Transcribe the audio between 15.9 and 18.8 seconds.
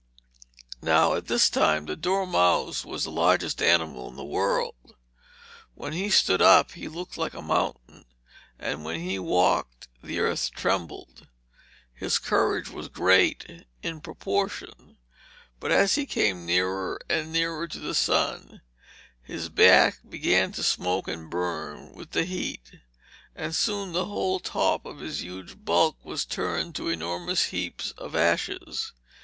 he came nearer and nearer to the sun